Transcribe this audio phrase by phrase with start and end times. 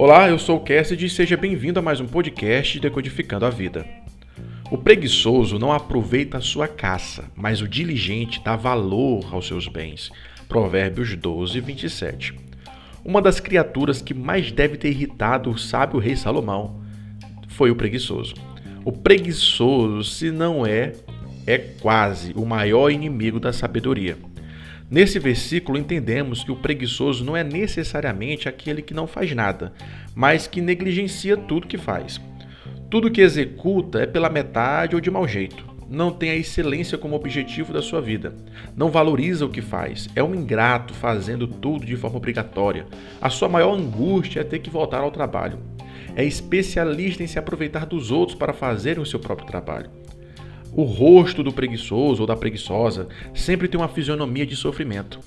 [0.00, 3.84] Olá, eu sou o Cassidy e seja bem-vindo a mais um podcast Decodificando a Vida.
[4.70, 10.10] O preguiçoso não aproveita a sua caça, mas o diligente dá valor aos seus bens.
[10.48, 12.34] Provérbios 12, 27.
[13.04, 16.80] Uma das criaturas que mais deve ter irritado o sábio rei Salomão
[17.48, 18.32] foi o preguiçoso.
[18.82, 20.94] O preguiçoso, se não é,
[21.46, 24.16] é quase o maior inimigo da sabedoria.
[24.90, 29.72] Nesse versículo, entendemos que o preguiçoso não é necessariamente aquele que não faz nada,
[30.16, 32.20] mas que negligencia tudo que faz.
[32.90, 35.64] Tudo que executa é pela metade ou de mau jeito.
[35.88, 38.34] Não tem a excelência como objetivo da sua vida.
[38.76, 40.08] Não valoriza o que faz.
[40.16, 42.84] É um ingrato fazendo tudo de forma obrigatória.
[43.20, 45.60] A sua maior angústia é ter que voltar ao trabalho.
[46.16, 49.88] É especialista em se aproveitar dos outros para fazerem o seu próprio trabalho.
[50.72, 55.18] O rosto do preguiçoso ou da preguiçosa sempre tem uma fisionomia de sofrimento.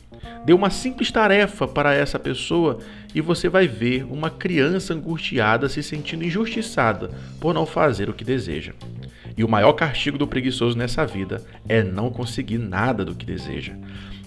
[0.46, 2.80] Dê uma simples tarefa para essa pessoa
[3.14, 7.10] e você vai ver uma criança angustiada se sentindo injustiçada
[7.40, 8.74] por não fazer o que deseja.
[9.36, 13.74] E o maior castigo do preguiçoso nessa vida é não conseguir nada do que deseja.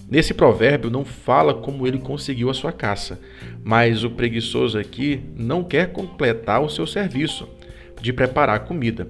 [0.09, 3.19] Nesse provérbio não fala como ele conseguiu a sua caça,
[3.63, 7.47] mas o preguiçoso aqui não quer completar o seu serviço
[8.01, 9.07] de preparar comida.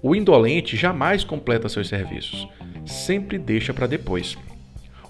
[0.00, 2.46] O indolente jamais completa seus serviços,
[2.86, 4.38] sempre deixa para depois.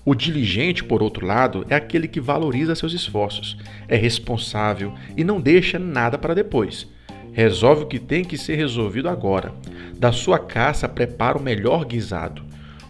[0.02, 5.38] O diligente, por outro lado, é aquele que valoriza seus esforços, é responsável e não
[5.38, 6.88] deixa nada para depois.
[7.32, 9.52] Resolve o que tem que ser resolvido agora.
[9.98, 12.42] Da sua caça, prepara o melhor guisado.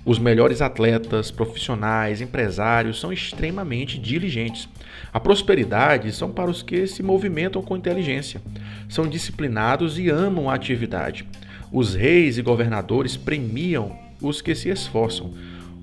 [0.04, 4.68] Os melhores atletas, profissionais, empresários são extremamente diligentes.
[5.12, 8.40] A prosperidade são para os que se movimentam com inteligência.
[8.88, 11.26] São disciplinados e amam a atividade.
[11.72, 15.32] Os reis e governadores premiam os que se esforçam.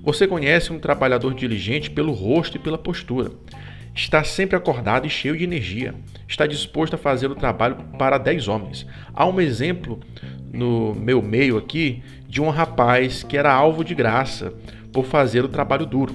[0.02, 3.30] Você conhece um trabalhador diligente pelo rosto e pela postura.
[3.94, 5.94] Está sempre acordado e cheio de energia.
[6.28, 8.86] Está disposto a fazer o trabalho para dez homens.
[9.14, 10.00] Há um exemplo
[10.52, 14.52] no meu meio aqui de um rapaz que era alvo de graça
[14.92, 16.14] por fazer o trabalho duro.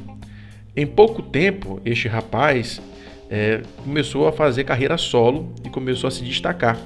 [0.75, 2.81] Em pouco tempo, este rapaz
[3.29, 6.79] é, começou a fazer carreira solo e começou a se destacar.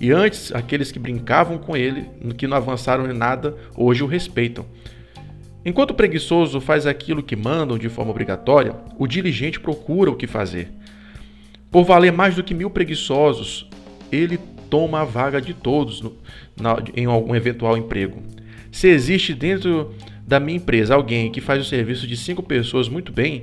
[0.00, 4.66] E antes, aqueles que brincavam com ele, que não avançaram em nada, hoje o respeitam.
[5.64, 10.26] Enquanto o preguiçoso faz aquilo que mandam de forma obrigatória, o diligente procura o que
[10.26, 10.70] fazer.
[11.70, 13.68] Por valer mais do que mil preguiçosos,
[14.12, 14.38] ele
[14.70, 16.16] toma a vaga de todos no,
[16.60, 18.22] na, em algum eventual emprego.
[18.70, 19.94] Se existe dentro
[20.26, 23.42] da minha empresa alguém que faz o serviço de cinco pessoas muito bem,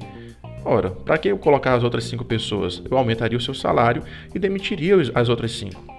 [0.64, 2.81] ora, para que eu colocar as outras cinco pessoas?
[2.90, 4.03] Eu aumentaria o seu salário
[4.34, 5.94] e demitiria as outras cinco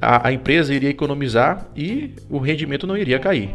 [0.00, 3.50] a, empresa iria economizar e o rendimento não iria cair.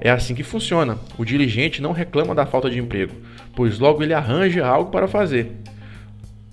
[0.00, 0.98] É assim que funciona.
[1.16, 3.14] O diligente não reclama da falta de emprego,
[3.54, 5.52] pois logo ele arranja algo para fazer.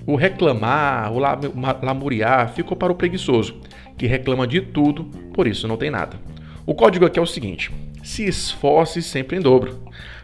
[0.05, 3.61] O reclamar, o lamuriar ficou para o preguiçoso,
[3.97, 6.17] que reclama de tudo, por isso não tem nada.
[6.65, 7.71] O código aqui é o seguinte:
[8.03, 9.79] se esforce sempre em dobro.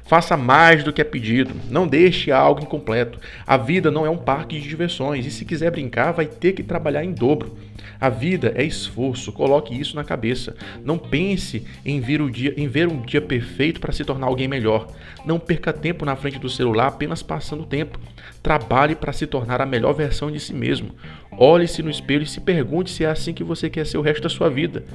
[0.07, 1.53] Faça mais do que é pedido.
[1.69, 3.19] Não deixe algo incompleto.
[3.45, 6.63] A vida não é um parque de diversões e se quiser brincar, vai ter que
[6.63, 7.57] trabalhar em dobro.
[7.99, 9.31] A vida é esforço.
[9.33, 10.55] Coloque isso na cabeça.
[10.83, 14.47] Não pense em, vir o dia, em ver um dia perfeito para se tornar alguém
[14.47, 14.87] melhor.
[15.25, 17.99] Não perca tempo na frente do celular apenas passando tempo.
[18.47, 20.95] Trabalhe para se tornar a melhor versão de si mesmo.
[21.37, 24.23] Olhe-se no espelho e se pergunte se é assim que você quer ser o resto
[24.23, 24.85] da sua vida.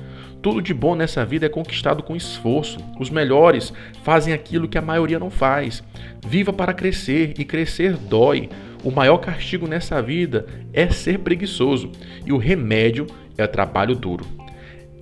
[0.40, 2.78] Tudo de bom nessa vida é conquistado com esforço.
[2.98, 3.70] Os melhores
[4.02, 5.84] fazem aquilo que a maioria não faz.
[6.26, 8.48] Viva para crescer e crescer dói.
[8.82, 11.92] O maior castigo nessa vida é ser preguiçoso
[12.24, 14.24] e o remédio é trabalho duro.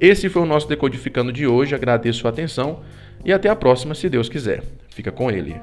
[0.01, 1.77] Esse foi o nosso Decodificando de hoje.
[1.77, 2.81] Agradeço a atenção
[3.25, 4.65] e até a próxima, se Deus quiser.
[4.89, 5.55] Fica com ele.